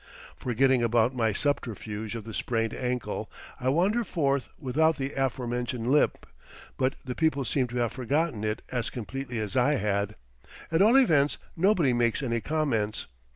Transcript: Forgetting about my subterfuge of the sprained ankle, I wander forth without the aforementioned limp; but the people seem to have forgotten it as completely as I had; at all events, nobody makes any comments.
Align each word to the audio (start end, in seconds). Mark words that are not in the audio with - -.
Forgetting 0.35 0.81
about 0.81 1.13
my 1.13 1.31
subterfuge 1.31 2.15
of 2.15 2.23
the 2.23 2.33
sprained 2.33 2.73
ankle, 2.73 3.29
I 3.59 3.69
wander 3.69 4.03
forth 4.03 4.49
without 4.57 4.97
the 4.97 5.13
aforementioned 5.13 5.91
limp; 5.91 6.25
but 6.75 6.95
the 7.05 7.13
people 7.13 7.45
seem 7.45 7.67
to 7.67 7.77
have 7.77 7.91
forgotten 7.91 8.43
it 8.43 8.63
as 8.71 8.89
completely 8.89 9.37
as 9.37 9.55
I 9.55 9.75
had; 9.75 10.15
at 10.71 10.81
all 10.81 10.97
events, 10.97 11.37
nobody 11.55 11.93
makes 11.93 12.23
any 12.23 12.41
comments. 12.41 13.05